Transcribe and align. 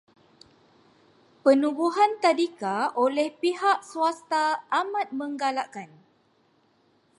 Penubuhan 1.45 2.11
tadika 2.23 2.77
oleh 3.05 3.27
pihak 3.41 3.77
swasta 3.89 4.43
amat 4.81 5.07
menggalakkan. 5.19 5.89